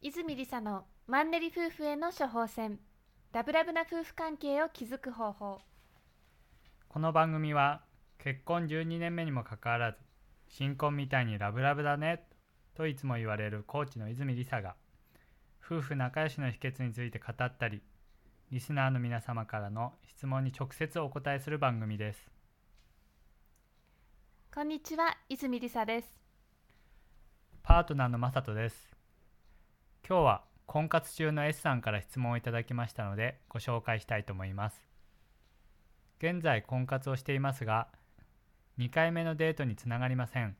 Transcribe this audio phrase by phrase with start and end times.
[0.00, 2.78] 泉理沙のマンネリ夫婦への処方箋。
[3.32, 5.58] ラブラブな夫婦関係を築く方法。
[6.88, 7.82] この番組は
[8.16, 9.98] 結婚12年目にもかかわらず
[10.46, 12.22] 新婚みたいにラブラブだね
[12.76, 14.76] といつも言われるコーチの泉理沙が
[15.66, 17.82] 夫婦仲良しの秘訣について語ったり
[18.52, 22.30] リスナーの皆様からの質問に直接お答えする番組です。
[24.54, 26.08] こんにちは泉理沙です。
[27.64, 28.87] パートナーのまさとです
[30.06, 34.84] 今日は婚活中の S さんから質問をいただきましたのでご紹介したいと思います。
[36.18, 37.88] 現在婚活をしていますが
[38.78, 40.56] 2回目のデートにつながりません。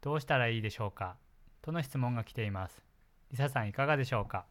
[0.00, 1.16] どうしたらいいでしょうか？
[1.60, 2.82] との質問が来ています。
[3.30, 4.46] リサさんいかがでしょうか？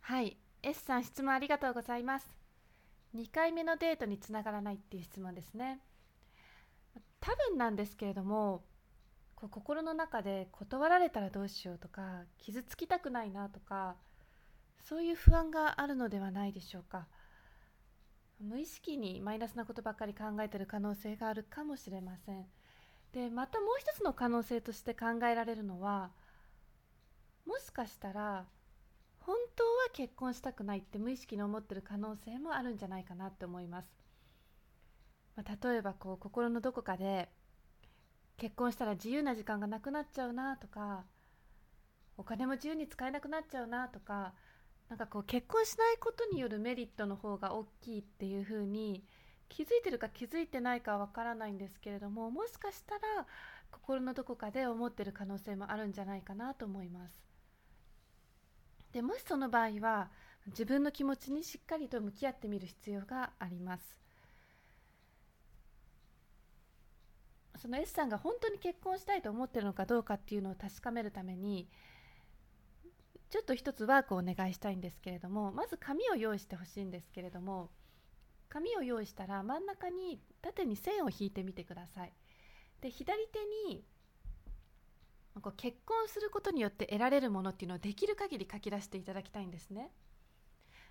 [0.00, 2.28] はい S さん質問ありがとうございます。
[3.16, 5.80] 2回目のデートにつながらないっていう質問ですね。
[7.20, 8.64] 多分なんですけれども
[9.42, 13.96] こう心の中で断られたらどうしようとか傷つきたくないなとか
[14.84, 17.08] そういう不安があるのではないでしょうか。
[18.40, 22.46] 無意識にマイナスなことばっかり考えてる可能性があるかもしれません。
[23.12, 26.10] でまたもう一つの可能性として考えられるのは
[27.44, 28.46] もしかしたら
[29.20, 33.88] 本当は結婚したくないって無意識に思ってる可能性もあるんじゃないかなって思います、
[35.36, 37.28] まあ、例えばこう心のどこかで
[38.42, 41.04] 結婚したら自由な時間がなくなっちゃうなとか
[42.16, 44.32] お金も自由に使えなくなっちゃうなとか
[44.88, 49.04] なんかこう結婚しないことによるメリットの方が大きいっていう風に
[49.48, 53.00] 気づいてるか気づいてないかわからないんですけれどももしかしたら
[53.70, 57.22] 心のどこかで思ってる可能性もあるんじゃないかなと思います。
[58.90, 60.10] でもしその場合は
[60.48, 64.01] 自分の気持ちにしっかりと向き合ってみる必要があります。
[67.62, 71.68] その S さんが本当に結婚したいと思ってるのかどうかっていうのを確かめるために
[73.30, 77.70] ちょっと一つワークをお願いしたいんですけれどもまず紙を用意してほしいんですけれども
[78.48, 82.12] 紙を用意したら真ん中に縦に線を引いてみてください。
[82.80, 83.38] で左手
[83.70, 83.84] に
[85.40, 89.92] こう結婚することによって得られるものっていうのをできる限り書き出していただきたいんですね。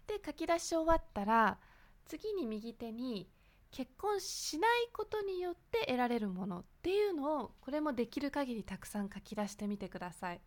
[0.08, 1.60] で書き出し終わったら
[2.06, 3.30] 次に右手に
[3.72, 10.42] 結婚しないことによって得られるものっていうのをこれもできる限りたくさん書き出してみてください。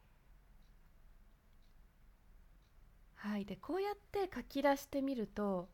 [3.16, 5.70] はい、でこうやって書き出してみると、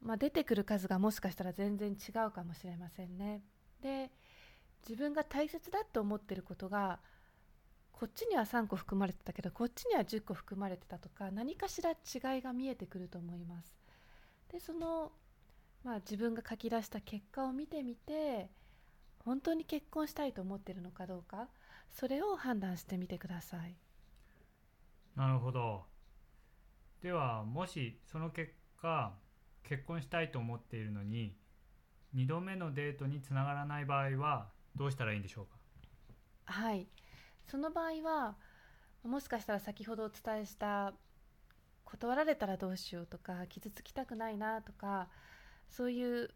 [0.00, 3.42] まあ、出てくる数がもしかしたら全然違うかもしれませんね。
[3.82, 4.10] で
[4.88, 7.00] 自分が大切だと思ってることが
[7.92, 13.76] こっちには3個含まれてたけどこっちには10個含まれてたとか何かしら違いが見えてくると思います。
[14.50, 15.12] でその
[15.84, 18.50] まあ、自分が書き出した結果を見てみて
[19.18, 21.48] 本当に結婚したいと思ってるのかどうか
[21.92, 23.76] それを判断してみてください。
[25.16, 25.86] なるほど。
[27.02, 29.14] ではもしその結果
[29.62, 31.36] 結婚したいと思っているのに
[32.14, 35.58] 2度目のデートにつながらない場合はどうしたらいいんでしょうか？
[36.46, 36.88] はい。
[37.46, 38.36] その場合は
[39.04, 40.94] もしかしたら先ほどお伝えした
[41.84, 45.08] 断られたらどうしようとか傷つきたくないなとか
[45.76, 46.30] そういう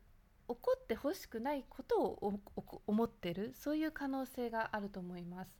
[0.49, 2.41] 怒ってほしくないことを
[2.87, 5.51] 思ってるそういう可能性があると思います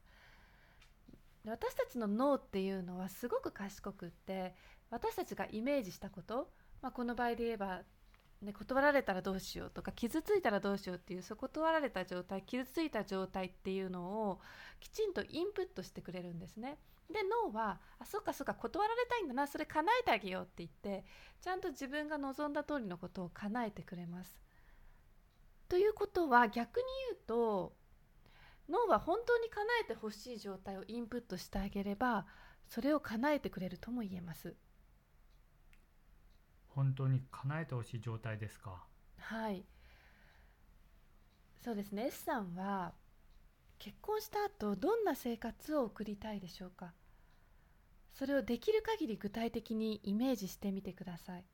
[1.47, 4.55] 私たちの脳っていうのはすごく賢くって
[4.91, 6.49] 私たちがイメージしたこと、
[6.83, 7.83] まあ、この場合で言えば、
[8.43, 14.41] ね、断られたらどうしようとか傷ついたらどうしようっていうそう断られた状態傷ついた状態っていうのを
[14.81, 16.79] きちんとインプットしてくれるんですね。
[17.11, 21.07] で脳は「あそっかそっか断られたいんだなそれ叶えてあげよう」って言って
[21.41, 24.39] ちゃんと自分が望んだ通りのことを叶えてくれます。
[25.69, 27.77] ということは逆に言うと
[28.69, 32.27] 脳は本当に叶えてほしい状態をインプットしてあげれば
[32.67, 34.55] それを叶えてくれるとも言えます。
[36.69, 38.87] 本当に叶えてほしい状態ですか？
[39.19, 39.65] はい
[41.61, 42.95] そうですね S さんは
[43.79, 46.93] 結婚した後どんな生活を送りたいでしょうか？
[48.15, 51.45] それをできる限り具体的にイメージしてみてください。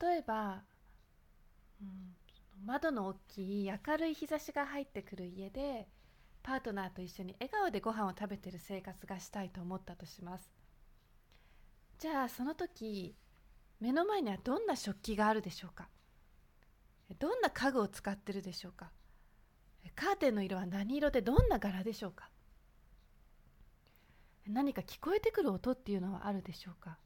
[0.00, 0.64] 例えば、
[1.80, 2.16] うん、
[2.64, 5.86] 窓の大きい明るい日差しが入ってくる家で
[6.42, 10.50] パートナーと一緒に笑顔でご飯を食べてる生活がしたいと思ったとします。
[11.98, 13.14] じゃあその時
[13.78, 15.88] 目の前にはどんな食器があるでしょうか？
[17.20, 18.90] どんな家具を使ってるでしょうか？
[19.94, 22.28] カーテンの色は何色でどんな柄でしょうか？
[24.46, 26.98] 何か聞こえてくる音っていうのはあるでしょうか、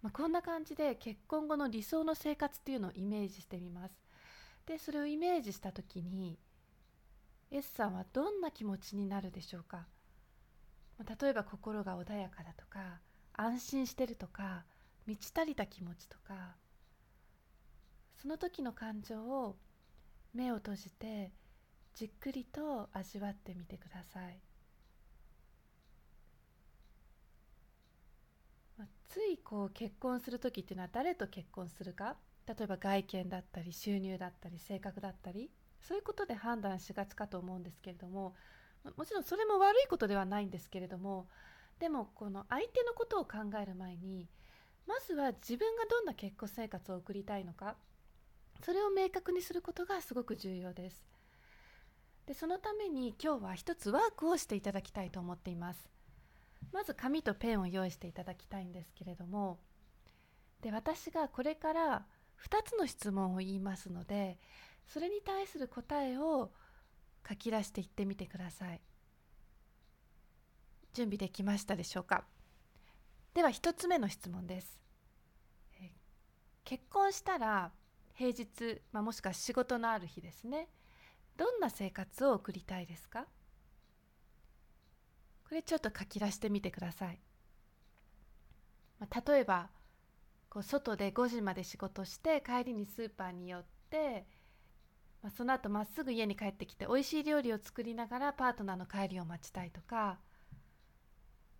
[0.00, 3.94] まあ、こんな感じで結婚後の理想の生活っていうのをイメージしてみます。
[4.66, 6.38] でそれをイメージした時に
[7.50, 9.86] S さんはどんな気持ちになるでしょうか？
[11.20, 13.00] 例えば心が穏やかだとか
[13.32, 14.64] 安心してるとか
[15.06, 16.54] 満ち足りた気持ちとか
[18.20, 19.56] その時の感情を
[20.34, 21.32] 目を閉じて
[21.94, 24.40] じっくりと味わってみてください。
[29.08, 32.16] ついこう結婚する時っていうのは誰と結婚するか？
[32.46, 35.50] 例えば外見だったり収入だったり性格だったり
[35.80, 38.34] そういうことで判断しがちかと思うんですけれども
[38.96, 41.26] もちろんそれも悪いことではないんですけれども
[41.78, 44.28] でもこの相手のことを考える前に
[44.86, 47.76] まずは自分がどんな結婚生活を送りたいのか
[48.64, 51.02] それを明確にすることがすごく重要です。
[52.30, 55.90] でそのために今日は一つワークをしていただきたいと思っています。
[56.70, 59.58] まず紙とペンを用意していただきたいんですけれども。
[60.60, 62.06] で私がこれから
[62.48, 64.38] 2つの質問を言いますので
[64.86, 66.52] それに対する答えを
[67.28, 68.80] 書き出していってみてください。
[70.94, 72.22] 準備できましたでしょうか？
[73.34, 74.78] では1つ目の質問です。
[76.62, 77.72] 結婚したら
[78.14, 80.68] 平日、まあ、もしくは仕事のある日ですね。
[81.40, 83.24] どんな生活を送りたいですか？
[85.48, 87.18] これちょっと書き出してみてください、
[88.98, 89.70] まあ、例えば
[90.50, 94.26] こう外で5時まで仕事して帰りにスーパーに寄って、
[95.22, 100.18] まあ、その後まっすぐ家に帰ってきて美味しい料理を作りながらパートナーの帰りを待ちたいとか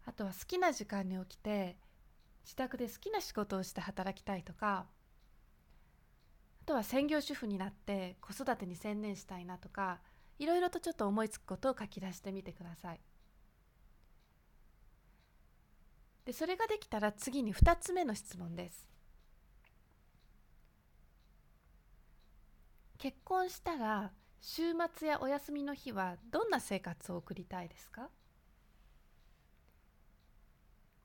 [0.04, 1.78] あとは好きな時間に起きて
[2.44, 4.84] 自宅で好きな仕事をして働きたいとか
[6.70, 9.98] とは専業主婦になって子育てに専念したいなとか
[10.38, 13.00] いろいろとちょっと思いつくことを書き出してみてください。
[16.24, 18.86] でそれができたら次に2つ目の質問です。
[22.98, 24.62] 結婚したら週
[24.94, 28.08] 末やお休みの日はどんな生活を送りたいですか？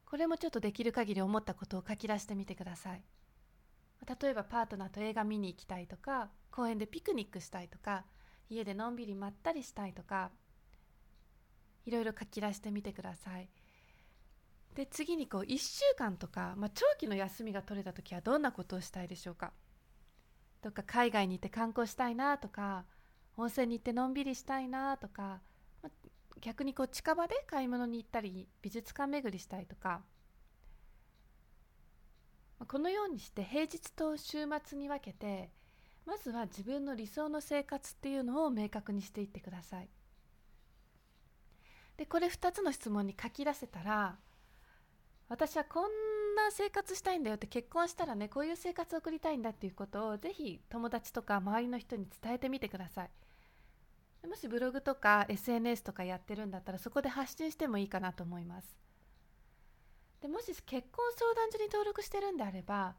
[0.05, 3.01] これもちょっとできる限り思ったことを書き出してみてください。
[4.07, 8.05] 例えばパートナーと映画見に行きたいとか公園でピクニックしたいとか
[8.49, 10.31] 家でのんびりまったりしたいとか
[11.85, 13.49] いろいろ書き出してみてください。
[14.75, 19.53] で次にこう1週間とか、まあ、長期の休みが取れた時はどんなことをしたいでしょうか。
[20.61, 22.85] どっか海外に行って観光したいなとか
[23.37, 25.41] 温泉に行ってのんびりしたいなとか、
[25.81, 26.07] まあ、
[26.41, 30.01] 逆にこう近場で買い物に行ったり美術館巡りしたいとか、
[32.63, 35.51] このようにして平日と週末に分けて
[36.05, 39.89] まずは自分の理想の生活っていうのを明確にしていってください。
[41.97, 44.17] でこれ2つの質問に書き出せたら
[45.29, 45.83] 私はこん
[46.35, 53.09] な生活したいんだよって結婚したらねこういう生活を送りたいんだっていうことをぜひ友達とか周りの人に伝えてみてください
[54.27, 58.84] もしブログとか SNS とかやってるんだったらそこで発信してもいいかなと思います
[60.21, 62.95] でもし結婚相談所に登録してるんであれば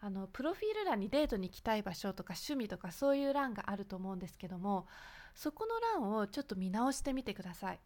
[0.00, 4.86] あのプロフィール欄にデートに行きたい場所とか趣味とかそういう欄があると思うんですけども
[5.34, 7.80] そこの欄をちょっと見直してみてください。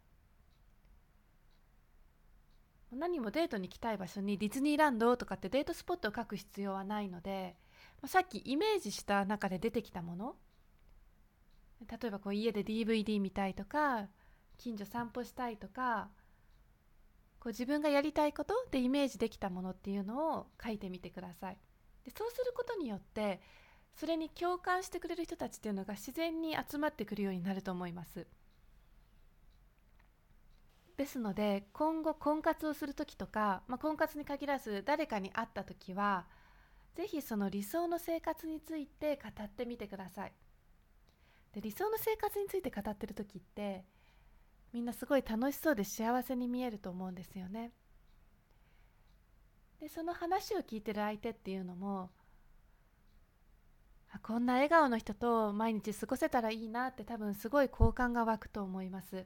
[2.91, 7.55] 何もデートに行きたい場所にディズニーランドとかってデートスポットを書く必要はないので、
[8.01, 10.35] まあ、さっきイメージした中で出てきたもの
[11.89, 14.07] 例えばこう家で DVD 見たいとか
[14.57, 16.09] 近所散歩したいとか
[17.41, 21.57] こう自分がやりたいことでイメージできたものっていうのを書いてみてください。
[22.05, 23.41] でそうすることによって
[23.95, 28.27] それに共感してくれる人たちっていうのが自然に集まってくるようになると思います。
[30.97, 36.27] ですので今後婚活をする時とか、まあ、婚活に限らず誰かに会った時は
[36.93, 40.33] 是非その理想の生活について語ってみてください。
[41.53, 43.83] で理想の生活について語ってる時って
[44.73, 47.71] みんなすごい楽しそうで幸せに見えると思うんですよね。
[49.79, 52.11] でその話を聞いてる相手っていうのも
[54.21, 59.25] こんな笑顔の人と毎日過ごせたらいいなって多分すごい好感が湧くと思います。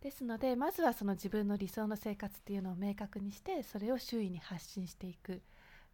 [0.00, 5.42] ですのでまずはその自分の理想の生活っていうのを明確にしてそれを周囲に発信していく。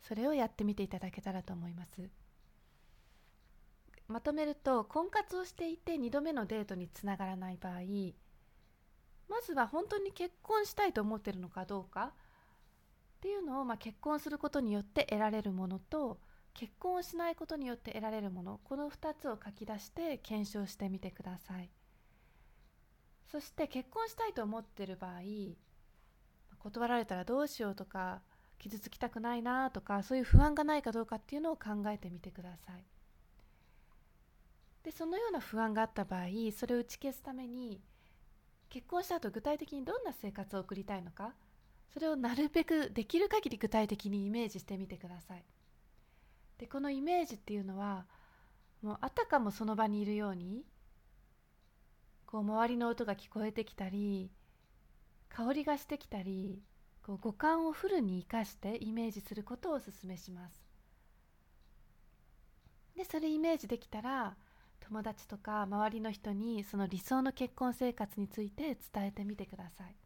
[0.01, 2.11] それをやってみていただけたらと思います。
[4.15, 7.81] まとめると婚活をしていて2度目のデートにつながらない場合
[9.29, 16.21] まずは本当に結婚したいと思ってるのかどうかっていうのを、まあ、結婚することによって得られるものと
[16.53, 21.69] 結婚をしないことによって得られるものこの2つを書き出して検証してみてください。
[23.27, 25.23] そして結婚したいと思ってる場合
[26.59, 28.23] 断られたらどうしようとか
[28.61, 32.94] 傷つきたくないなとかそういう不安がないかどうかっていうのを考えてみてください
[34.85, 36.27] でそのような不安があった場合
[36.57, 37.81] それを打ち消すために
[38.69, 41.33] 結婚した後具体的にどんな生活を送りたいのか
[41.93, 45.45] それをなるべくできる限り具体的にイメージしてみてください。
[46.59, 48.07] でこのイメージっていうのは
[48.83, 50.65] もうあたかもその場にいるように
[52.27, 54.31] こう周りの音が聞こえてきたり
[55.29, 56.63] 香りがしてきたり
[57.03, 60.63] こう五感をフルに生かしてイメージすることをお勧めします。
[62.97, 64.37] でそれイメージできたら
[64.87, 69.97] 友達とか周りの人にその理想の結婚生活について伝えてみてください。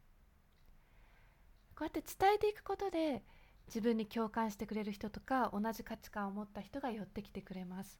[1.75, 3.23] こうやって伝えていくことで
[3.67, 7.99] 自分に共感してくれる人とか同じ価値観を持った人が寄ってきてくれます。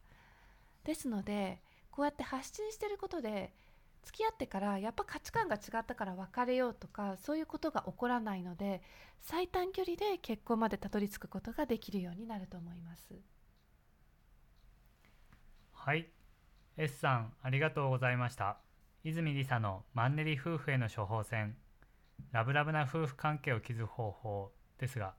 [0.86, 3.54] ですのでこうやって発信してることで
[4.04, 8.82] 付き合ってからやっぱ価値観が違ったから別れようとかそういうことが起こらないので
[9.20, 13.14] 最短距離で結婚までたどり着くことができるようになると思います。
[15.74, 16.19] はい。
[16.82, 18.56] S さんありがとうございました。
[19.04, 21.58] 泉理沙のマンネリ夫婦への処方箋。
[22.32, 25.14] ラブラブな夫婦関係を築く方法ですが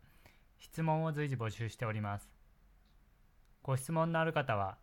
[0.59, 2.31] 質問を随時募集しております。
[3.62, 4.79] ご質問のある方は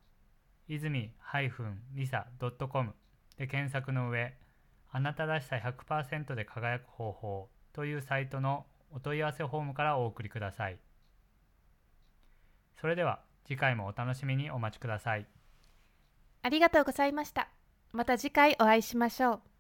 [0.68, 2.94] 泉 -lisa.com
[3.38, 4.38] で検索の上
[4.92, 10.78] あなたらしさ100%で輝く方法というサイトのお問い合わせフォームからお送りください。
[12.80, 15.26] それでは次回もお楽しみにお待ちください。
[16.48, 17.50] ありがとうございました。
[17.92, 19.57] また次回お会いしましょう。